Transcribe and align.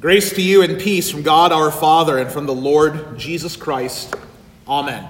Grace 0.00 0.32
to 0.34 0.42
you 0.42 0.62
and 0.62 0.80
peace 0.80 1.10
from 1.10 1.22
God 1.22 1.50
our 1.50 1.72
Father 1.72 2.18
and 2.18 2.30
from 2.30 2.46
the 2.46 2.54
Lord 2.54 3.18
Jesus 3.18 3.56
Christ. 3.56 4.14
Amen. 4.68 5.04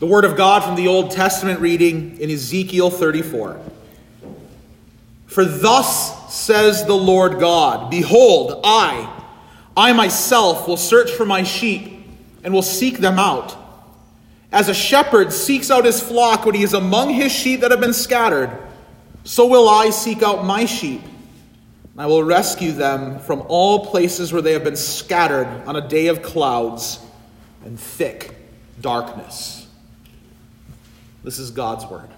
The 0.00 0.06
Word 0.06 0.24
of 0.24 0.36
God 0.36 0.64
from 0.64 0.74
the 0.74 0.88
Old 0.88 1.12
Testament 1.12 1.60
reading 1.60 2.18
in 2.18 2.28
Ezekiel 2.28 2.90
34. 2.90 3.60
For 5.26 5.44
thus 5.44 6.34
says 6.34 6.86
the 6.86 6.96
Lord 6.96 7.38
God 7.38 7.88
Behold, 7.88 8.62
I, 8.64 9.22
I 9.76 9.92
myself 9.92 10.66
will 10.66 10.76
search 10.76 11.12
for 11.12 11.24
my 11.24 11.44
sheep 11.44 12.04
and 12.42 12.52
will 12.52 12.62
seek 12.62 12.98
them 12.98 13.20
out. 13.20 13.56
As 14.50 14.68
a 14.68 14.74
shepherd 14.74 15.32
seeks 15.32 15.70
out 15.70 15.84
his 15.84 16.02
flock 16.02 16.46
when 16.46 16.56
he 16.56 16.64
is 16.64 16.74
among 16.74 17.10
his 17.10 17.30
sheep 17.30 17.60
that 17.60 17.70
have 17.70 17.80
been 17.80 17.92
scattered, 17.92 18.50
so 19.22 19.46
will 19.46 19.68
I 19.68 19.90
seek 19.90 20.24
out 20.24 20.44
my 20.44 20.64
sheep 20.64 21.02
I 21.98 22.06
will 22.06 22.22
rescue 22.22 22.72
them 22.72 23.20
from 23.20 23.42
all 23.48 23.86
places 23.86 24.32
where 24.32 24.42
they 24.42 24.52
have 24.52 24.64
been 24.64 24.76
scattered 24.76 25.46
on 25.66 25.76
a 25.76 25.88
day 25.88 26.08
of 26.08 26.22
clouds 26.22 27.00
and 27.64 27.80
thick 27.80 28.36
darkness. 28.80 29.66
This 31.24 31.38
is 31.38 31.50
God's 31.50 31.86
word. 31.86 32.10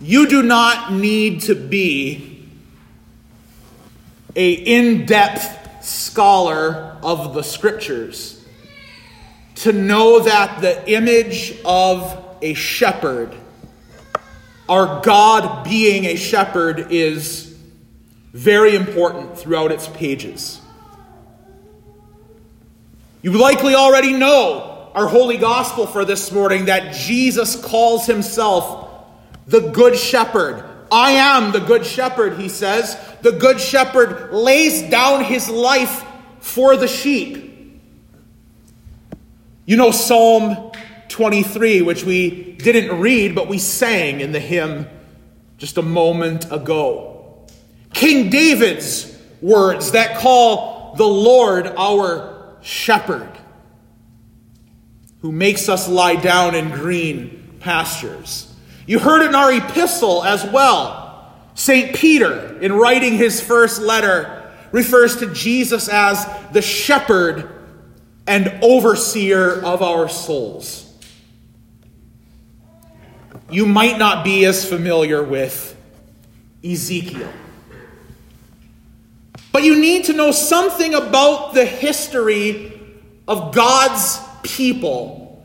You 0.00 0.26
do 0.26 0.42
not 0.42 0.92
need 0.92 1.42
to 1.42 1.54
be 1.54 2.48
a 4.34 4.52
in-depth 4.52 5.84
scholar 5.84 6.98
of 7.02 7.32
the 7.32 7.42
scriptures 7.42 8.44
to 9.54 9.72
know 9.72 10.20
that 10.20 10.60
the 10.60 10.90
image 10.90 11.54
of 11.64 12.36
a 12.42 12.52
shepherd 12.54 13.34
our 14.68 15.00
God 15.02 15.64
being 15.64 16.06
a 16.06 16.16
shepherd 16.16 16.90
is 16.90 17.56
very 18.32 18.74
important 18.74 19.38
throughout 19.38 19.72
its 19.72 19.88
pages. 19.88 20.60
You 23.22 23.32
likely 23.32 23.74
already 23.74 24.12
know 24.12 24.90
our 24.94 25.06
holy 25.06 25.36
gospel 25.36 25.86
for 25.86 26.04
this 26.04 26.32
morning 26.32 26.66
that 26.66 26.94
Jesus 26.94 27.56
calls 27.56 28.06
himself 28.06 28.88
the 29.46 29.60
Good 29.70 29.96
Shepherd. 29.96 30.64
I 30.90 31.12
am 31.12 31.52
the 31.52 31.60
Good 31.60 31.84
Shepherd, 31.84 32.38
he 32.38 32.48
says. 32.48 32.98
The 33.22 33.32
Good 33.32 33.60
Shepherd 33.60 34.32
lays 34.32 34.88
down 34.90 35.24
his 35.24 35.48
life 35.48 36.04
for 36.40 36.76
the 36.76 36.88
sheep. 36.88 37.82
You 39.64 39.76
know 39.76 39.90
Psalm 39.90 40.65
23, 41.16 41.80
which 41.80 42.04
we 42.04 42.52
didn't 42.56 43.00
read, 43.00 43.34
but 43.34 43.48
we 43.48 43.56
sang 43.56 44.20
in 44.20 44.32
the 44.32 44.38
hymn 44.38 44.86
just 45.56 45.78
a 45.78 45.82
moment 45.82 46.52
ago. 46.52 47.46
King 47.94 48.28
David's 48.28 49.18
words 49.40 49.92
that 49.92 50.18
call 50.18 50.94
the 50.96 51.06
Lord 51.06 51.68
our 51.78 52.58
shepherd, 52.60 53.30
who 55.22 55.32
makes 55.32 55.70
us 55.70 55.88
lie 55.88 56.16
down 56.16 56.54
in 56.54 56.68
green 56.68 57.56
pastures. 57.60 58.54
You 58.86 58.98
heard 58.98 59.26
in 59.26 59.34
our 59.34 59.50
epistle 59.50 60.22
as 60.22 60.44
well. 60.44 61.34
St. 61.54 61.96
Peter, 61.96 62.60
in 62.60 62.74
writing 62.74 63.14
his 63.14 63.40
first 63.40 63.80
letter, 63.80 64.52
refers 64.70 65.16
to 65.16 65.32
Jesus 65.32 65.88
as 65.88 66.28
the 66.52 66.60
shepherd 66.60 67.48
and 68.26 68.62
overseer 68.62 69.62
of 69.64 69.80
our 69.80 70.10
souls 70.10 70.85
you 73.50 73.66
might 73.66 73.98
not 73.98 74.24
be 74.24 74.44
as 74.44 74.68
familiar 74.68 75.22
with 75.22 75.76
Ezekiel. 76.64 77.32
But 79.52 79.62
you 79.62 79.80
need 79.80 80.06
to 80.06 80.12
know 80.12 80.32
something 80.32 80.94
about 80.94 81.54
the 81.54 81.64
history 81.64 82.72
of 83.26 83.54
God's 83.54 84.18
people 84.42 85.42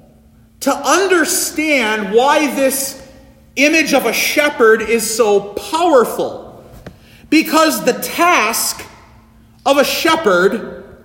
to 0.61 0.71
understand 0.71 2.13
why 2.13 2.53
this 2.55 2.97
image 3.55 3.93
of 3.93 4.05
a 4.05 4.13
shepherd 4.13 4.81
is 4.81 5.09
so 5.15 5.53
powerful. 5.53 6.63
Because 7.29 7.85
the 7.85 7.93
task 7.93 8.85
of 9.65 9.77
a 9.77 9.85
shepherd 9.85 10.99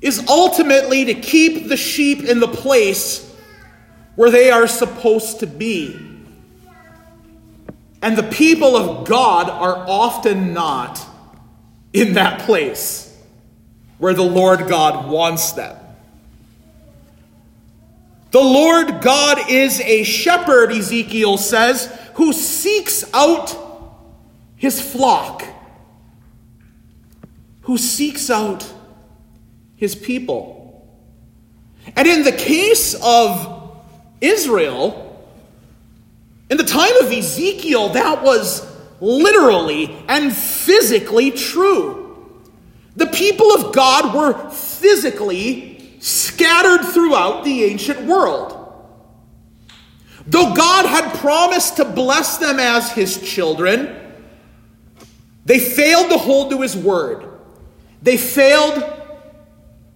is 0.00 0.26
ultimately 0.28 1.06
to 1.06 1.14
keep 1.14 1.68
the 1.68 1.76
sheep 1.76 2.24
in 2.24 2.40
the 2.40 2.48
place 2.48 3.33
where 4.16 4.30
they 4.30 4.50
are 4.50 4.66
supposed 4.66 5.40
to 5.40 5.46
be. 5.46 6.00
And 8.02 8.16
the 8.18 8.22
people 8.22 8.76
of 8.76 9.06
God 9.06 9.48
are 9.48 9.76
often 9.88 10.52
not 10.52 11.04
in 11.92 12.14
that 12.14 12.40
place 12.40 13.16
where 13.98 14.14
the 14.14 14.22
Lord 14.22 14.68
God 14.68 15.08
wants 15.08 15.52
them. 15.52 15.76
The 18.30 18.40
Lord 18.40 19.00
God 19.00 19.48
is 19.48 19.80
a 19.80 20.02
shepherd, 20.02 20.72
Ezekiel 20.72 21.38
says, 21.38 21.86
who 22.14 22.32
seeks 22.32 23.04
out 23.14 23.56
his 24.56 24.80
flock, 24.80 25.44
who 27.62 27.78
seeks 27.78 28.28
out 28.30 28.70
his 29.76 29.94
people. 29.94 30.86
And 31.96 32.08
in 32.08 32.24
the 32.24 32.32
case 32.32 32.94
of 33.02 33.53
Israel, 34.20 35.28
in 36.50 36.56
the 36.56 36.64
time 36.64 36.96
of 37.02 37.10
Ezekiel, 37.10 37.90
that 37.90 38.22
was 38.22 38.66
literally 39.00 39.96
and 40.08 40.34
physically 40.34 41.30
true. 41.30 42.40
The 42.96 43.06
people 43.06 43.52
of 43.52 43.74
God 43.74 44.14
were 44.14 44.50
physically 44.50 45.96
scattered 46.00 46.84
throughout 46.86 47.44
the 47.44 47.64
ancient 47.64 48.02
world. 48.02 48.60
Though 50.26 50.54
God 50.54 50.86
had 50.86 51.14
promised 51.18 51.76
to 51.76 51.84
bless 51.84 52.38
them 52.38 52.58
as 52.58 52.92
his 52.92 53.20
children, 53.20 53.94
they 55.44 55.58
failed 55.58 56.10
to 56.10 56.18
hold 56.18 56.50
to 56.50 56.62
his 56.62 56.76
word. 56.76 57.28
They 58.02 58.16
failed 58.16 58.82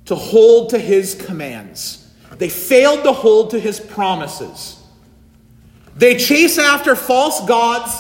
to 0.06 0.14
hold 0.14 0.70
to 0.70 0.78
his 0.78 1.14
commands. 1.14 2.07
They 2.38 2.48
failed 2.48 3.04
to 3.04 3.12
hold 3.12 3.50
to 3.50 3.60
his 3.60 3.80
promises. 3.80 4.80
They 5.96 6.16
chase 6.16 6.58
after 6.58 6.94
false 6.94 7.44
gods. 7.46 7.92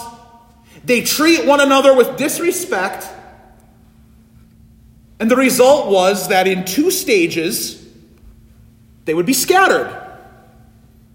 They 0.84 1.02
treat 1.02 1.44
one 1.44 1.60
another 1.60 1.94
with 1.94 2.16
disrespect. 2.16 3.06
And 5.18 5.28
the 5.28 5.36
result 5.36 5.90
was 5.90 6.28
that 6.28 6.46
in 6.46 6.64
two 6.64 6.92
stages, 6.92 7.84
they 9.04 9.14
would 9.14 9.26
be 9.26 9.32
scattered. 9.32 9.92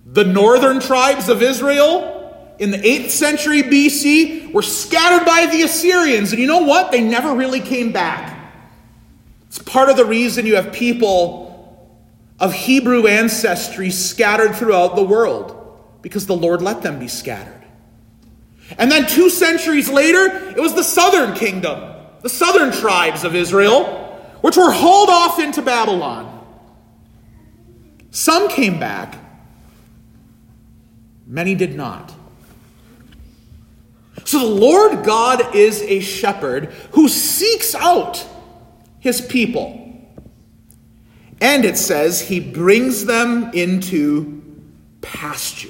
The 0.05 0.25
northern 0.25 0.81
tribes 0.81 1.29
of 1.29 1.41
Israel 1.41 2.55
in 2.59 2.71
the 2.71 2.77
8th 2.77 3.09
century 3.09 3.63
BC 3.63 4.51
were 4.51 4.61
scattered 4.61 5.25
by 5.25 5.47
the 5.47 5.61
Assyrians. 5.61 6.31
And 6.31 6.41
you 6.41 6.47
know 6.47 6.63
what? 6.63 6.91
They 6.91 7.01
never 7.01 7.33
really 7.33 7.61
came 7.61 7.93
back. 7.93 8.37
It's 9.47 9.59
part 9.59 9.89
of 9.89 9.95
the 9.95 10.05
reason 10.05 10.45
you 10.45 10.55
have 10.55 10.73
people 10.73 11.42
of 12.43 12.53
Hebrew 12.53 13.07
ancestry 13.07 13.89
scattered 13.89 14.53
throughout 14.53 14.97
the 14.97 15.03
world 15.03 15.79
because 16.01 16.25
the 16.25 16.35
Lord 16.35 16.61
let 16.61 16.81
them 16.81 16.99
be 16.99 17.07
scattered. 17.07 17.63
And 18.77 18.91
then 18.91 19.07
two 19.07 19.29
centuries 19.29 19.89
later, 19.89 20.49
it 20.49 20.59
was 20.59 20.73
the 20.73 20.83
southern 20.83 21.35
kingdom, 21.35 21.95
the 22.21 22.27
southern 22.27 22.73
tribes 22.73 23.23
of 23.23 23.33
Israel, 23.33 23.85
which 24.41 24.57
were 24.57 24.71
hauled 24.71 25.09
off 25.09 25.39
into 25.39 25.61
Babylon. 25.61 26.45
Some 28.11 28.49
came 28.49 28.77
back, 28.77 29.15
many 31.25 31.55
did 31.55 31.77
not. 31.77 32.13
So 34.25 34.39
the 34.39 34.53
Lord 34.53 35.05
God 35.05 35.55
is 35.55 35.81
a 35.81 36.01
shepherd 36.01 36.73
who 36.91 37.07
seeks 37.07 37.73
out 37.73 38.27
his 38.99 39.21
people. 39.21 39.82
And 41.43 41.65
it 41.65 41.77
says, 41.77 42.21
He 42.21 42.39
brings 42.39 43.05
them 43.05 43.51
into 43.53 44.41
pasture. 45.01 45.69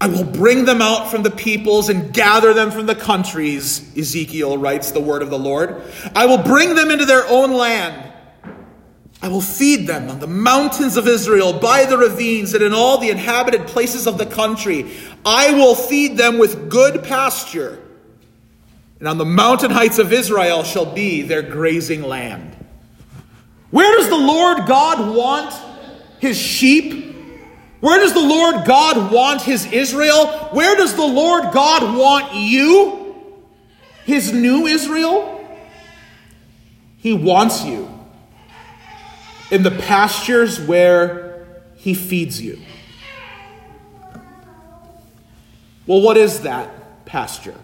I 0.00 0.06
will 0.06 0.24
bring 0.24 0.64
them 0.64 0.80
out 0.80 1.10
from 1.10 1.24
the 1.24 1.32
peoples 1.32 1.88
and 1.88 2.14
gather 2.14 2.54
them 2.54 2.70
from 2.70 2.86
the 2.86 2.94
countries, 2.94 3.94
Ezekiel 3.98 4.56
writes 4.56 4.92
the 4.92 5.00
word 5.00 5.20
of 5.20 5.30
the 5.30 5.38
Lord. 5.38 5.82
I 6.14 6.26
will 6.26 6.38
bring 6.38 6.76
them 6.76 6.90
into 6.92 7.04
their 7.04 7.26
own 7.26 7.52
land. 7.52 8.10
I 9.20 9.28
will 9.28 9.42
feed 9.42 9.86
them 9.86 10.08
on 10.08 10.20
the 10.20 10.28
mountains 10.28 10.96
of 10.96 11.06
Israel, 11.08 11.52
by 11.52 11.84
the 11.84 11.98
ravines, 11.98 12.54
and 12.54 12.62
in 12.62 12.72
all 12.72 12.98
the 12.98 13.10
inhabited 13.10 13.66
places 13.66 14.06
of 14.06 14.16
the 14.16 14.24
country. 14.26 14.90
I 15.26 15.52
will 15.54 15.74
feed 15.74 16.16
them 16.16 16.38
with 16.38 16.70
good 16.70 17.02
pasture. 17.02 17.82
And 19.00 19.08
on 19.08 19.18
the 19.18 19.26
mountain 19.26 19.72
heights 19.72 19.98
of 19.98 20.12
Israel 20.12 20.62
shall 20.62 20.86
be 20.86 21.22
their 21.22 21.42
grazing 21.42 22.02
land. 22.02 22.59
Where 23.70 23.96
does 23.96 24.08
the 24.08 24.18
Lord 24.18 24.66
God 24.66 25.14
want 25.14 25.54
his 26.18 26.38
sheep? 26.38 27.06
Where 27.80 27.98
does 27.98 28.12
the 28.12 28.20
Lord 28.20 28.66
God 28.66 29.12
want 29.12 29.42
his 29.42 29.66
Israel? 29.72 30.26
Where 30.52 30.76
does 30.76 30.94
the 30.94 31.06
Lord 31.06 31.52
God 31.52 31.96
want 31.96 32.34
you? 32.34 33.00
his 34.10 34.32
new 34.32 34.66
Israel, 34.66 35.36
he 36.98 37.12
wants 37.12 37.64
you 37.64 37.88
in 39.50 39.62
the 39.62 39.70
pastures 39.70 40.60
where 40.60 41.46
he 41.76 41.94
feeds 41.94 42.40
you. 42.40 42.58
Well, 45.86 46.02
what 46.02 46.16
is 46.16 46.40
that 46.40 47.06
pasture? 47.06 47.56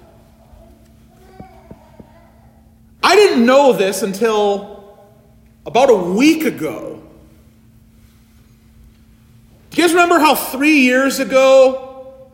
I 3.03 3.15
didn't 3.15 3.45
know 3.45 3.73
this 3.73 4.03
until 4.03 4.76
about 5.67 5.91
a 5.91 5.97
week 5.97 6.45
ago. 6.45 7.03
Do 9.71 9.83
you 9.83 9.83
guys 9.83 9.93
remember 9.93 10.21
how 10.21 10.35
three 10.35 10.79
years 10.79 11.19
ago 11.19 12.31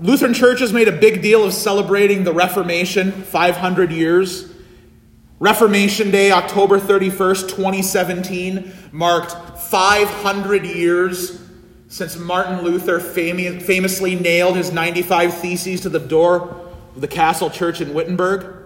Lutheran 0.00 0.34
churches 0.34 0.72
made 0.72 0.88
a 0.88 0.92
big 0.92 1.22
deal 1.22 1.44
of 1.44 1.52
celebrating 1.52 2.24
the 2.24 2.32
Reformation, 2.32 3.12
500 3.12 3.92
years? 3.92 4.50
Reformation 5.38 6.10
Day, 6.10 6.32
October 6.32 6.80
31st, 6.80 7.48
2017, 7.50 8.72
marked 8.92 9.32
500 9.60 10.64
years 10.64 11.40
since 11.88 12.16
Martin 12.16 12.62
Luther 12.62 12.98
famously 12.98 14.14
nailed 14.16 14.56
his 14.56 14.72
95 14.72 15.34
Theses 15.34 15.82
to 15.82 15.88
the 15.90 16.00
door 16.00 16.72
of 16.94 17.00
the 17.00 17.08
Castle 17.08 17.50
Church 17.50 17.80
in 17.80 17.92
Wittenberg. 17.92 18.63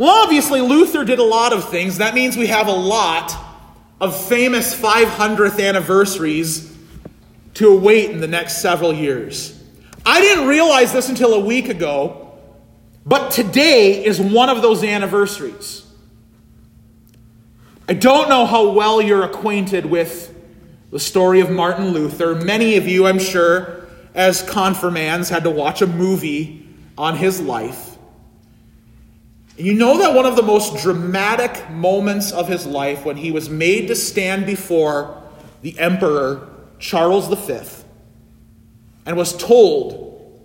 Well, 0.00 0.24
obviously, 0.24 0.62
Luther 0.62 1.04
did 1.04 1.18
a 1.18 1.22
lot 1.22 1.52
of 1.52 1.68
things. 1.68 1.98
That 1.98 2.14
means 2.14 2.34
we 2.34 2.46
have 2.46 2.68
a 2.68 2.72
lot 2.72 3.36
of 4.00 4.18
famous 4.28 4.74
500th 4.74 5.62
anniversaries 5.62 6.74
to 7.52 7.68
await 7.68 8.08
in 8.08 8.18
the 8.18 8.26
next 8.26 8.62
several 8.62 8.94
years. 8.94 9.62
I 10.06 10.22
didn't 10.22 10.48
realize 10.48 10.94
this 10.94 11.10
until 11.10 11.34
a 11.34 11.40
week 11.40 11.68
ago, 11.68 12.32
but 13.04 13.30
today 13.30 14.02
is 14.02 14.18
one 14.18 14.48
of 14.48 14.62
those 14.62 14.82
anniversaries. 14.82 15.86
I 17.86 17.92
don't 17.92 18.30
know 18.30 18.46
how 18.46 18.70
well 18.70 19.02
you're 19.02 19.24
acquainted 19.24 19.84
with 19.84 20.34
the 20.90 20.98
story 20.98 21.40
of 21.40 21.50
Martin 21.50 21.90
Luther. 21.90 22.36
Many 22.36 22.78
of 22.78 22.88
you, 22.88 23.06
I'm 23.06 23.18
sure, 23.18 23.86
as 24.14 24.40
confirmands, 24.40 25.28
had 25.28 25.44
to 25.44 25.50
watch 25.50 25.82
a 25.82 25.86
movie 25.86 26.66
on 26.96 27.18
his 27.18 27.38
life. 27.38 27.89
And 29.60 29.66
you 29.66 29.74
know 29.74 29.98
that 29.98 30.14
one 30.14 30.24
of 30.24 30.36
the 30.36 30.42
most 30.42 30.82
dramatic 30.82 31.68
moments 31.68 32.32
of 32.32 32.48
his 32.48 32.64
life 32.64 33.04
when 33.04 33.18
he 33.18 33.30
was 33.30 33.50
made 33.50 33.88
to 33.88 33.94
stand 33.94 34.46
before 34.46 35.22
the 35.60 35.78
emperor 35.78 36.48
Charles 36.78 37.28
V 37.28 37.58
and 39.04 39.18
was 39.18 39.36
told 39.36 40.40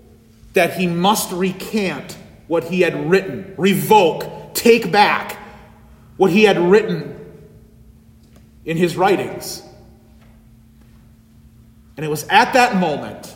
that 0.52 0.74
he 0.74 0.86
must 0.86 1.32
recant 1.32 2.18
what 2.48 2.66
he 2.66 2.82
had 2.82 3.10
written, 3.10 3.56
revoke, 3.58 4.54
take 4.54 4.92
back 4.92 5.40
what 6.18 6.30
he 6.30 6.44
had 6.44 6.60
written 6.60 7.16
in 8.66 8.76
his 8.76 8.98
writings. 8.98 9.64
And 11.96 12.06
it 12.06 12.10
was 12.10 12.28
at 12.28 12.52
that 12.52 12.76
moment 12.76 13.34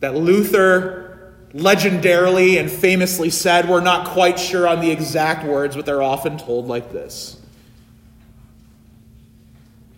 that 0.00 0.14
Luther 0.14 1.09
legendarily 1.52 2.58
and 2.58 2.70
famously 2.70 3.30
said, 3.30 3.68
We're 3.68 3.80
not 3.80 4.08
quite 4.08 4.38
sure 4.38 4.66
on 4.66 4.80
the 4.80 4.90
exact 4.90 5.44
words, 5.44 5.76
but 5.76 5.86
they're 5.86 6.02
often 6.02 6.38
told 6.38 6.66
like 6.66 6.92
this 6.92 7.40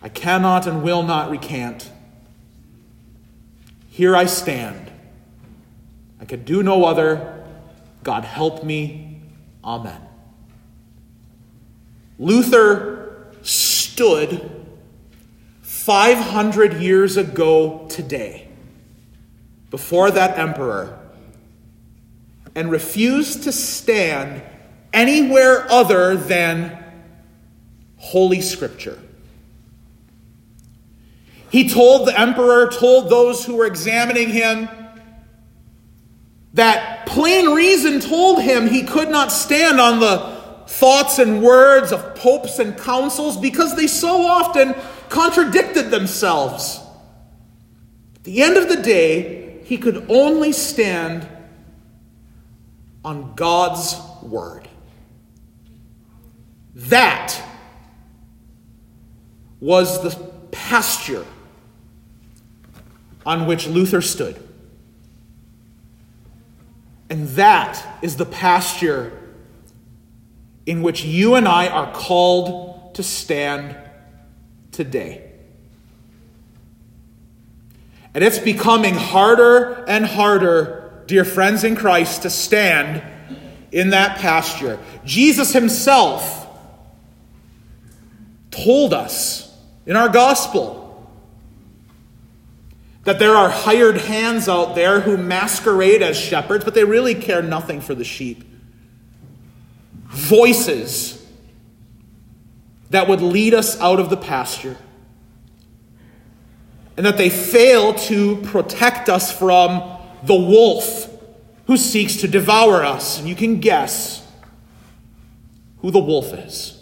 I 0.01 0.09
cannot 0.09 0.67
and 0.67 0.83
will 0.83 1.03
not 1.03 1.29
recant. 1.29 1.89
Here 3.89 4.15
I 4.15 4.25
stand. 4.25 4.91
I 6.19 6.25
can 6.25 6.43
do 6.43 6.63
no 6.63 6.85
other. 6.85 7.45
God 8.01 8.25
help 8.25 8.63
me. 8.63 9.21
Amen. 9.63 10.01
Luther 12.17 13.27
stood 13.43 14.49
500 15.61 16.81
years 16.81 17.17
ago 17.17 17.85
today 17.89 18.47
before 19.69 20.11
that 20.11 20.37
emperor 20.39 21.02
and 22.55 22.71
refused 22.71 23.43
to 23.43 23.51
stand 23.51 24.43
anywhere 24.91 25.69
other 25.71 26.15
than 26.15 26.83
Holy 27.97 28.41
Scripture. 28.41 28.99
He 31.49 31.69
told 31.69 32.07
the 32.07 32.19
emperor, 32.19 32.69
told 32.69 33.09
those 33.09 33.45
who 33.45 33.55
were 33.55 33.65
examining 33.65 34.29
him, 34.29 34.67
that 36.53 37.05
plain 37.07 37.51
reason 37.53 37.99
told 37.99 38.41
him 38.41 38.67
he 38.67 38.83
could 38.83 39.09
not 39.09 39.31
stand 39.31 39.79
on 39.79 39.99
the 39.99 40.33
thoughts 40.67 41.19
and 41.19 41.43
words 41.43 41.91
of 41.91 42.15
popes 42.15 42.59
and 42.59 42.77
councils 42.77 43.37
because 43.37 43.75
they 43.75 43.87
so 43.87 44.25
often 44.25 44.73
contradicted 45.09 45.91
themselves. 45.91 46.79
At 48.15 48.23
the 48.23 48.41
end 48.41 48.57
of 48.57 48.69
the 48.69 48.81
day, 48.81 49.61
he 49.63 49.77
could 49.77 50.05
only 50.09 50.51
stand 50.51 51.27
on 53.03 53.33
God's 53.35 53.99
Word. 54.21 54.67
That 56.75 57.39
was 59.59 60.01
the 60.01 60.15
pasture 60.51 61.25
on 63.25 63.45
which 63.45 63.67
Luther 63.67 64.01
stood. 64.01 64.41
And 67.09 67.27
that 67.29 67.99
is 68.01 68.17
the 68.17 68.25
pasture 68.25 69.11
in 70.65 70.81
which 70.81 71.03
you 71.03 71.35
and 71.35 71.47
I 71.47 71.67
are 71.67 71.91
called 71.93 72.95
to 72.95 73.03
stand 73.03 73.77
today. 74.71 75.29
And 78.13 78.23
it's 78.23 78.39
becoming 78.39 78.95
harder 78.95 79.85
and 79.87 80.05
harder 80.05 80.82
dear 81.05 81.25
friends 81.25 81.63
in 81.63 81.75
Christ, 81.75 82.23
to 82.23 82.29
stand 82.29 83.01
in 83.71 83.89
that 83.89 84.19
pasture. 84.19 84.79
Jesus 85.03 85.53
himself 85.53 86.47
told 88.51 88.93
us 88.93 89.55
in 89.85 89.95
our 89.95 90.09
gospel 90.09 90.79
that 93.03 93.19
there 93.19 93.35
are 93.35 93.49
hired 93.49 93.97
hands 93.97 94.47
out 94.47 94.75
there 94.75 95.01
who 95.01 95.17
masquerade 95.17 96.01
as 96.01 96.17
shepherds, 96.17 96.63
but 96.63 96.73
they 96.73 96.85
really 96.85 97.15
care 97.15 97.41
nothing 97.41 97.81
for 97.81 97.93
the 97.95 98.03
sheep. 98.03 98.43
Voices 100.05 101.19
that 102.91 103.07
would 103.07 103.21
lead 103.21 103.53
us 103.53 103.79
out 103.81 103.99
of 103.99 104.09
the 104.09 104.15
pasture. 104.15 104.77
And 106.95 107.05
that 107.05 107.17
they 107.17 107.29
fail 107.29 107.95
to 107.95 108.37
protect 108.43 109.09
us 109.09 109.37
from 109.37 109.92
the 110.25 110.35
wolf 110.35 111.09
who 111.67 111.77
seeks 111.77 112.17
to 112.17 112.27
devour 112.27 112.83
us. 112.83 113.19
And 113.19 113.27
you 113.27 113.35
can 113.35 113.59
guess 113.59 114.25
who 115.79 115.91
the 115.91 115.99
wolf 115.99 116.33
is. 116.33 116.81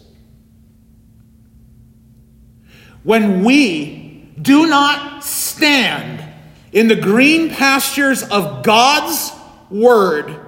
When 3.04 3.44
we 3.44 4.32
do 4.40 4.68
not 4.68 5.24
stand 5.24 6.24
in 6.72 6.88
the 6.88 6.96
green 6.96 7.50
pastures 7.50 8.24
of 8.24 8.64
God's 8.64 9.32
word, 9.70 10.40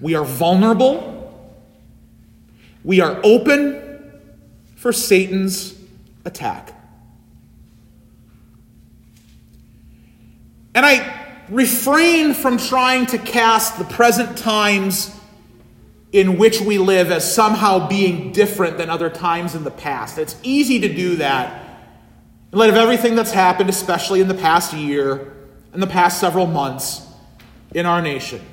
we 0.00 0.14
are 0.14 0.24
vulnerable. 0.24 1.08
We 2.82 3.00
are 3.00 3.20
open 3.22 4.20
for 4.76 4.92
Satan's 4.92 5.74
attack. 6.24 6.79
And 10.74 10.86
I 10.86 11.20
refrain 11.48 12.34
from 12.34 12.58
trying 12.58 13.06
to 13.06 13.18
cast 13.18 13.78
the 13.78 13.84
present 13.84 14.38
times 14.38 15.16
in 16.12 16.38
which 16.38 16.60
we 16.60 16.78
live 16.78 17.10
as 17.10 17.34
somehow 17.34 17.88
being 17.88 18.32
different 18.32 18.78
than 18.78 18.90
other 18.90 19.10
times 19.10 19.54
in 19.54 19.64
the 19.64 19.70
past. 19.70 20.18
It's 20.18 20.36
easy 20.42 20.80
to 20.80 20.92
do 20.92 21.16
that 21.16 21.66
in 22.52 22.58
light 22.58 22.70
of 22.70 22.76
everything 22.76 23.14
that's 23.14 23.32
happened, 23.32 23.68
especially 23.68 24.20
in 24.20 24.28
the 24.28 24.34
past 24.34 24.72
year 24.72 25.32
and 25.72 25.82
the 25.82 25.86
past 25.86 26.20
several 26.20 26.46
months 26.46 27.06
in 27.72 27.86
our 27.86 28.02
nation. 28.02 28.44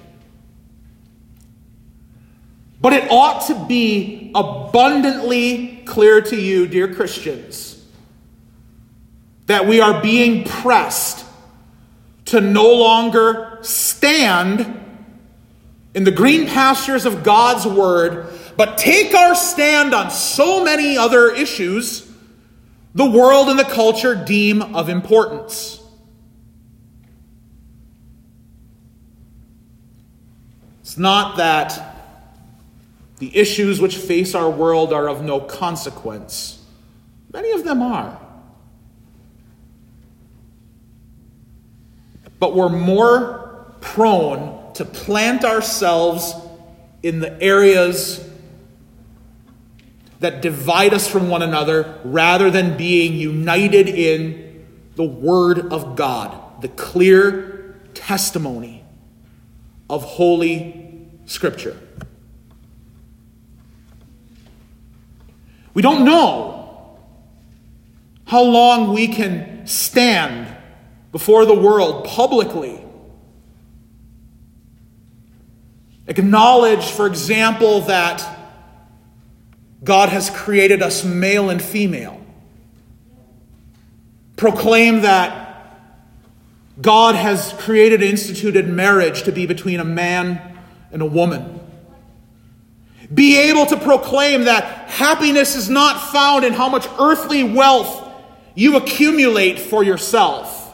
But 2.80 2.94
it 2.94 3.10
ought 3.10 3.48
to 3.48 3.66
be 3.66 4.32
abundantly 4.36 5.82
clear 5.86 6.22
to 6.22 6.36
you, 6.36 6.68
dear 6.68 6.94
Christians, 6.94 7.84
that 9.48 9.66
we 9.66 9.82
are 9.82 10.00
being 10.02 10.44
pressed 10.44 11.26
to 12.28 12.42
no 12.42 12.74
longer 12.74 13.58
stand 13.62 14.84
in 15.94 16.04
the 16.04 16.12
green 16.12 16.48
pastures 16.48 17.06
of 17.06 17.24
God's 17.24 17.66
word, 17.66 18.28
but 18.56 18.78
take 18.78 19.14
our 19.16 19.34
stand 19.34 19.94
on 19.94 20.12
so 20.12 20.64
many 20.64 20.98
other 20.98 21.34
issues 21.34 22.04
the 22.94 23.06
world 23.06 23.48
and 23.48 23.60
the 23.60 23.64
culture 23.64 24.16
deem 24.16 24.62
of 24.62 24.90
importance. 24.90 25.84
It's 30.82 30.98
not 30.98 31.38
that 31.38 31.96
the 33.20 33.36
issues 33.38 33.80
which 33.80 33.98
face 33.98 34.34
our 34.34 34.50
world 34.50 34.94
are 34.94 35.08
of 35.08 35.24
no 35.24 35.40
consequence. 35.40 36.64
Many 37.32 37.52
of 37.52 37.64
them 37.64 37.82
are. 37.82 38.20
But 42.40 42.56
we're 42.56 42.70
more 42.70 43.66
prone 43.82 44.74
to 44.74 44.86
plant 44.86 45.44
ourselves 45.44 46.34
in 47.02 47.20
the 47.20 47.42
areas 47.42 48.24
that 50.20 50.42
divide 50.42 50.94
us 50.94 51.08
from 51.08 51.30
one 51.30 51.42
another 51.42 52.00
rather 52.04 52.50
than 52.50 52.76
being 52.76 53.14
united 53.14 53.88
in 53.88 54.66
the 54.96 55.04
Word 55.04 55.72
of 55.72 55.96
God, 55.96 56.62
the 56.62 56.70
clear 56.70 57.80
testimony 57.94 58.84
of 59.90 60.04
Holy 60.04 61.08
Scripture. 61.26 61.80
We 65.74 65.84
don't 65.84 66.04
know 66.04 66.98
how 68.26 68.42
long 68.42 68.94
we 68.94 69.08
can 69.08 69.68
stand 69.68 70.47
before 71.18 71.48
the 71.48 71.56
world 71.56 72.06
publicly. 72.06 72.80
Acknowledge, 76.06 76.86
for 76.86 77.08
example, 77.08 77.82
that 77.82 78.24
God 79.84 80.10
has 80.10 80.30
created 80.30 80.84
us 80.84 81.04
male 81.04 81.50
and 81.50 81.60
female. 81.60 82.24
Proclaim 84.36 85.02
that 85.02 85.90
God 86.80 87.16
has 87.16 87.52
created 87.54 88.04
and 88.04 88.12
instituted 88.12 88.68
marriage 88.68 89.24
to 89.24 89.32
be 89.32 89.48
between 89.48 89.80
a 89.80 89.86
man 89.86 90.60
and 90.92 91.02
a 91.02 91.08
woman. 91.08 91.60
Be 93.12 93.50
able 93.50 93.66
to 93.66 93.78
proclaim 93.78 94.44
that 94.44 94.88
happiness 94.88 95.56
is 95.56 95.68
not 95.68 96.12
found 96.12 96.46
in 96.46 96.54
how 96.54 96.70
much 96.70 96.88
earthly 97.00 97.44
wealth 97.44 98.08
you 98.54 98.78
accumulate 98.78 99.58
for 99.58 99.84
yourself. 99.84 100.66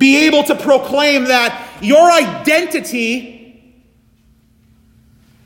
Be 0.00 0.26
able 0.26 0.42
to 0.44 0.54
proclaim 0.54 1.24
that 1.26 1.68
your 1.82 2.10
identity 2.10 3.70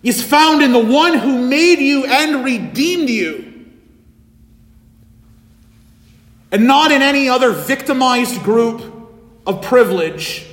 is 0.05 0.23
found 0.23 0.63
in 0.63 0.73
the 0.73 0.79
one 0.79 1.19
who 1.19 1.49
made 1.49 1.81
you 1.81 2.05
and 2.07 2.45
redeemed 2.45 3.11
you. 3.11 3.67
And 6.53 6.69
not 6.69 6.93
in 6.93 7.03
any 7.03 7.29
other 7.29 7.51
victimized 7.51 8.45
group 8.45 8.85
of 9.45 9.61
privilege 9.61 10.47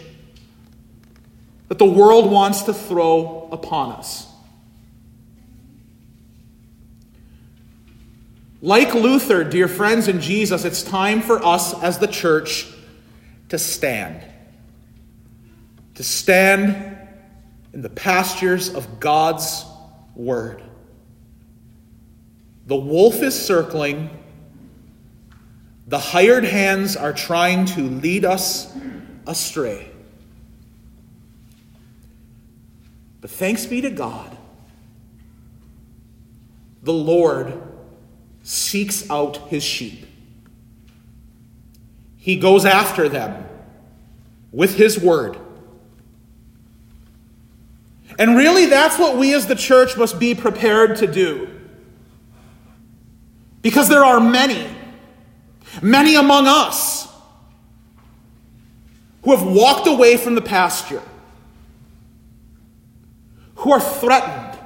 that 1.67 1.77
the 1.77 1.85
world 1.85 2.31
wants 2.31 2.63
to 2.63 2.73
throw 2.73 3.49
upon 3.51 3.91
us. 3.91 4.27
Like 8.63 8.95
Luther, 8.95 9.43
dear 9.43 9.67
friends 9.67 10.07
in 10.07 10.21
Jesus, 10.21 10.65
it's 10.65 10.81
time 10.81 11.21
for 11.21 11.45
us 11.45 11.79
as 11.83 11.99
the 11.99 12.07
church 12.07 12.65
to 13.51 13.59
stand. 13.59 14.23
To 15.95 16.03
stand 16.03 16.97
in 17.73 17.81
the 17.81 17.89
pastures 17.89 18.73
of 18.73 19.01
God's 19.01 19.65
Word. 20.15 20.63
The 22.67 22.77
wolf 22.77 23.21
is 23.21 23.37
circling. 23.37 24.09
The 25.87 25.99
hired 25.99 26.45
hands 26.45 26.95
are 26.95 27.11
trying 27.11 27.65
to 27.65 27.81
lead 27.81 28.23
us 28.23 28.73
astray. 29.27 29.91
But 33.19 33.31
thanks 33.31 33.65
be 33.65 33.81
to 33.81 33.89
God, 33.89 34.37
the 36.83 36.93
Lord 36.93 37.61
seeks 38.43 39.09
out 39.09 39.49
his 39.49 39.61
sheep. 39.61 40.05
He 42.21 42.35
goes 42.35 42.65
after 42.65 43.09
them 43.09 43.43
with 44.53 44.75
his 44.75 44.97
word. 44.97 45.37
And 48.19 48.37
really, 48.37 48.67
that's 48.67 48.99
what 48.99 49.17
we 49.17 49.33
as 49.33 49.47
the 49.47 49.55
church 49.55 49.97
must 49.97 50.19
be 50.19 50.35
prepared 50.35 50.97
to 50.97 51.07
do. 51.07 51.49
Because 53.63 53.89
there 53.89 54.05
are 54.05 54.19
many, 54.19 54.67
many 55.81 56.15
among 56.15 56.45
us 56.47 57.07
who 59.23 59.35
have 59.35 59.43
walked 59.43 59.87
away 59.87 60.15
from 60.15 60.35
the 60.35 60.41
pasture 60.41 61.01
who 63.55 63.71
are 63.71 63.79
threatened, 63.79 64.59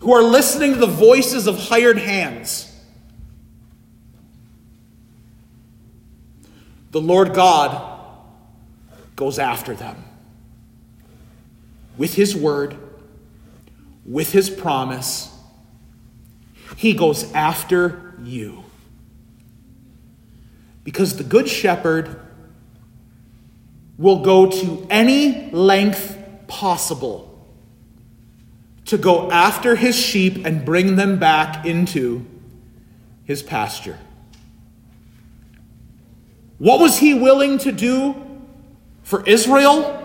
who 0.00 0.12
are 0.12 0.22
listening 0.22 0.74
to 0.74 0.78
the 0.78 0.86
voices 0.86 1.46
of 1.46 1.58
hired 1.58 1.98
hands. 1.98 2.69
The 6.90 7.00
Lord 7.00 7.34
God 7.34 7.98
goes 9.16 9.38
after 9.38 9.74
them 9.74 10.04
with 11.96 12.14
His 12.14 12.34
word, 12.34 12.76
with 14.04 14.32
His 14.32 14.50
promise. 14.50 15.34
He 16.76 16.94
goes 16.94 17.32
after 17.32 18.14
you. 18.22 18.64
Because 20.84 21.16
the 21.16 21.24
Good 21.24 21.48
Shepherd 21.48 22.20
will 23.98 24.22
go 24.22 24.50
to 24.50 24.86
any 24.88 25.50
length 25.50 26.16
possible 26.48 27.30
to 28.86 28.98
go 28.98 29.30
after 29.30 29.76
his 29.76 29.94
sheep 29.94 30.44
and 30.44 30.64
bring 30.64 30.96
them 30.96 31.18
back 31.18 31.64
into 31.64 32.26
his 33.24 33.42
pasture. 33.42 33.98
What 36.60 36.78
was 36.78 36.98
he 36.98 37.14
willing 37.14 37.56
to 37.60 37.72
do 37.72 38.14
for 39.02 39.26
Israel? 39.26 39.96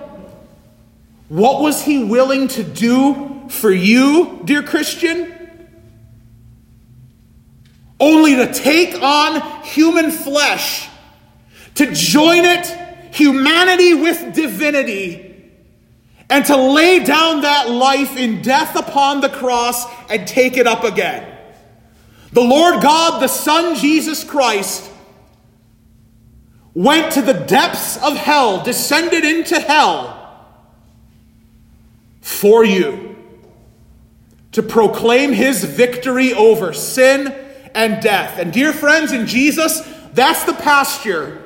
What 1.27 1.61
was 1.61 1.83
he 1.83 2.01
willing 2.01 2.47
to 2.47 2.63
do 2.63 3.49
for 3.49 3.69
you, 3.69 4.39
dear 4.45 4.63
Christian? 4.63 5.33
Only 7.99 8.37
to 8.37 8.53
take 8.53 9.01
on 9.01 9.63
human 9.63 10.11
flesh, 10.11 10.87
to 11.75 11.93
join 11.93 12.45
it 12.45 12.65
humanity 13.13 13.93
with 13.93 14.33
divinity 14.33 15.51
and 16.29 16.45
to 16.45 16.55
lay 16.55 17.03
down 17.03 17.41
that 17.41 17.69
life 17.69 18.15
in 18.15 18.41
death 18.41 18.77
upon 18.77 19.19
the 19.19 19.29
cross 19.29 19.85
and 20.09 20.25
take 20.25 20.55
it 20.55 20.67
up 20.67 20.85
again. 20.85 21.37
The 22.31 22.41
Lord 22.41 22.81
God, 22.81 23.21
the 23.21 23.27
Son 23.27 23.75
Jesus 23.75 24.23
Christ, 24.23 24.89
went 26.75 27.13
to 27.13 27.21
the 27.21 27.33
depths 27.33 27.97
of 28.03 28.15
hell, 28.15 28.63
descended 28.63 29.25
into 29.25 29.59
hell 29.59 30.45
for 32.21 32.63
you 32.63 33.15
to 34.51 34.61
proclaim 34.61 35.33
his 35.33 35.63
victory 35.63 36.33
over 36.33 36.73
sin 36.73 37.33
and 37.73 38.01
death. 38.01 38.37
And 38.37 38.53
dear 38.53 38.71
friends 38.71 39.11
in 39.11 39.25
Jesus, 39.25 39.81
that's 40.13 40.43
the 40.43 40.53
pasture 40.53 41.41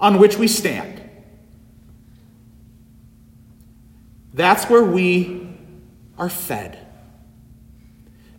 on 0.00 0.18
which 0.18 0.36
we 0.36 0.48
stand. 0.48 1.02
That's 4.34 4.64
where 4.68 4.82
we 4.82 5.46
are 6.18 6.30
fed. 6.30 6.78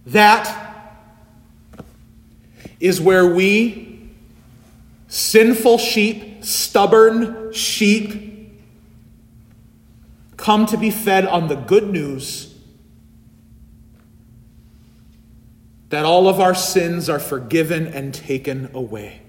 That 0.08 0.60
is 2.80 3.00
where 3.00 3.34
we, 3.34 3.93
sinful 5.14 5.78
sheep, 5.78 6.44
stubborn 6.44 7.54
sheep, 7.54 8.60
come 10.38 10.66
to 10.66 10.76
be 10.76 10.90
fed 10.90 11.24
on 11.28 11.50
the 11.50 11.56
good 11.56 11.88
news 11.88 12.56
that 15.90 16.04
all 16.04 16.28
of 16.28 16.40
our 16.40 16.56
sins 16.56 17.10
are 17.10 17.20
forgiven 17.20 17.86
and 17.86 18.12
taken 18.12 18.72
away. 18.74 19.22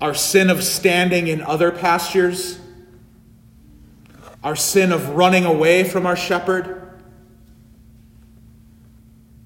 Our 0.00 0.14
sin 0.14 0.48
of 0.48 0.64
standing 0.64 1.26
in 1.26 1.42
other 1.42 1.70
pastures, 1.70 2.58
our 4.42 4.56
sin 4.56 4.90
of 4.90 5.10
running 5.10 5.44
away 5.44 5.84
from 5.84 6.06
our 6.06 6.16
shepherd, 6.16 6.98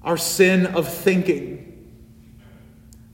our 0.03 0.15
sin 0.15 0.67
of 0.67 0.87
thinking 0.87 1.52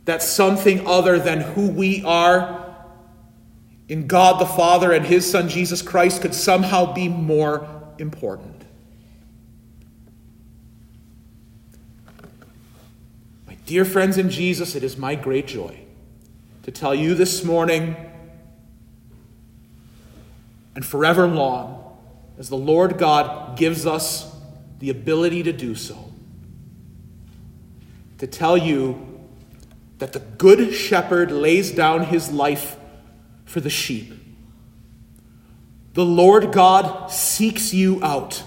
that 0.10 0.24
something 0.24 0.88
other 0.88 1.20
than 1.20 1.40
who 1.40 1.70
we 1.70 2.04
are 2.04 2.66
in 3.88 4.08
God 4.08 4.42
the 4.42 4.46
Father 4.48 4.92
and 4.92 5.06
His 5.06 5.30
Son 5.30 5.48
Jesus 5.48 5.84
Christ 5.84 6.24
could 6.24 6.34
somehow 6.34 6.92
be 6.96 7.08
more 7.08 7.68
important. 8.00 8.64
My 13.46 13.54
dear 13.68 13.86
friends 13.86 14.18
in 14.18 14.32
Jesus, 14.32 14.74
it 14.74 14.84
is 14.84 14.98
my 14.98 15.14
great 15.14 15.46
joy 15.46 15.80
to 16.64 16.72
tell 16.72 16.96
you 16.96 17.14
this 17.14 17.44
morning 17.44 17.96
and 20.74 20.84
forever 20.84 21.28
long 21.28 21.96
as 22.40 22.50
the 22.50 22.58
Lord 22.58 22.98
God 22.98 23.60
gives 23.60 23.86
us 23.86 24.36
the 24.80 24.90
ability 24.90 25.44
to 25.44 25.54
do 25.54 25.76
so. 25.76 26.12
To 28.18 28.26
tell 28.26 28.58
you 28.58 29.06
that 30.00 30.14
the 30.14 30.20
Good 30.20 30.74
Shepherd 30.74 31.32
lays 31.32 31.72
down 31.72 32.06
his 32.06 32.32
life 32.32 32.78
for 33.46 33.60
the 33.60 33.70
sheep. 33.70 34.14
The 35.94 36.06
Lord 36.06 36.52
God 36.54 37.12
seeks 37.12 37.74
you 37.74 38.04
out. 38.04 38.44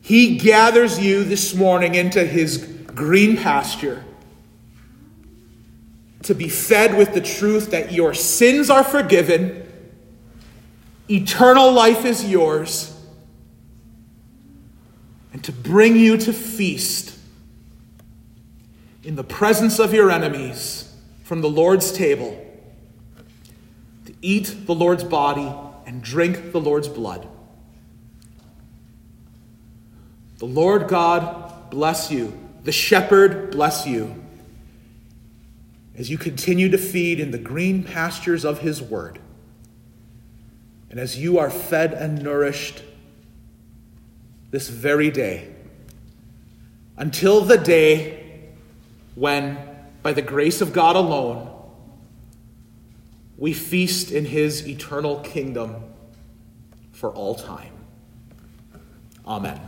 He 0.00 0.38
gathers 0.38 1.00
you 1.00 1.24
this 1.24 1.54
morning 1.54 1.96
into 1.96 2.24
his 2.24 2.58
green 2.58 3.36
pasture 3.36 4.04
to 6.22 6.34
be 6.34 6.48
fed 6.48 6.96
with 6.96 7.12
the 7.12 7.20
truth 7.20 7.70
that 7.72 7.92
your 7.92 8.14
sins 8.14 8.70
are 8.70 8.84
forgiven, 8.84 9.64
eternal 11.10 11.72
life 11.72 12.04
is 12.04 12.24
yours, 12.24 12.96
and 15.32 15.42
to 15.42 15.52
bring 15.52 15.96
you 15.96 16.16
to 16.16 16.32
feast 16.32 17.15
in 19.06 19.14
the 19.14 19.22
presence 19.22 19.78
of 19.78 19.94
your 19.94 20.10
enemies 20.10 20.92
from 21.22 21.40
the 21.40 21.48
Lord's 21.48 21.92
table, 21.92 22.44
to 24.04 24.12
eat 24.20 24.66
the 24.66 24.74
Lord's 24.74 25.04
body 25.04 25.48
and 25.86 26.02
drink 26.02 26.50
the 26.50 26.60
Lord's 26.60 26.88
blood. 26.88 27.28
The 30.38 30.46
Lord 30.46 30.88
God 30.88 31.70
bless 31.70 32.10
you. 32.10 32.36
The 32.64 32.72
shepherd 32.72 33.52
bless 33.52 33.86
you 33.86 34.24
as 35.96 36.10
you 36.10 36.18
continue 36.18 36.68
to 36.68 36.78
feed 36.78 37.20
in 37.20 37.30
the 37.30 37.38
green 37.38 37.84
pastures 37.84 38.44
of 38.44 38.58
his 38.58 38.82
word. 38.82 39.20
And 40.90 40.98
as 40.98 41.16
you 41.16 41.38
are 41.38 41.48
fed 41.48 41.94
and 41.94 42.22
nourished 42.22 42.82
this 44.50 44.68
very 44.68 45.12
day, 45.12 45.54
until 46.96 47.42
the 47.42 47.56
day 47.56 48.25
when, 49.16 49.58
by 50.02 50.12
the 50.12 50.22
grace 50.22 50.60
of 50.60 50.72
God 50.72 50.94
alone, 50.94 51.50
we 53.36 53.52
feast 53.52 54.12
in 54.12 54.26
his 54.26 54.66
eternal 54.68 55.18
kingdom 55.20 55.82
for 56.92 57.10
all 57.10 57.34
time. 57.34 57.72
Amen. 59.26 59.60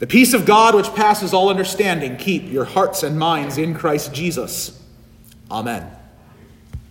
The 0.00 0.06
peace 0.06 0.34
of 0.34 0.44
God, 0.44 0.74
which 0.74 0.92
passes 0.94 1.32
all 1.32 1.48
understanding, 1.48 2.16
keep 2.16 2.50
your 2.50 2.64
hearts 2.64 3.02
and 3.02 3.18
minds 3.18 3.58
in 3.58 3.74
Christ 3.74 4.12
Jesus. 4.12 4.82
Amen. 5.50 5.97